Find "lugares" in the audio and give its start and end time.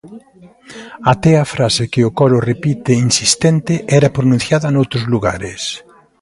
5.13-5.61